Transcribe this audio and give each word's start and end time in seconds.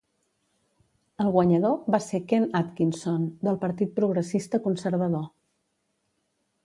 El 1.25 1.29
guanyador 1.35 1.75
va 1.95 1.99
ser 2.05 2.21
Ken 2.31 2.47
Atkinson, 2.61 3.29
del 3.49 3.61
partit 3.67 3.93
progressista 4.01 4.65
conservador. 4.69 5.27